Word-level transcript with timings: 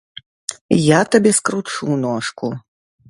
Я 0.75 1.01
табе 1.15 1.31
скручу 1.41 2.01
ножку. 2.07 2.53